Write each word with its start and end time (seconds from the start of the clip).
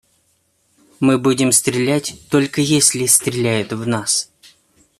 Мы 0.99 1.19
будем 1.19 1.51
стрелять, 1.51 2.15
только 2.31 2.59
если 2.59 3.05
стреляют 3.05 3.71
в 3.73 3.85
нас. 3.85 4.31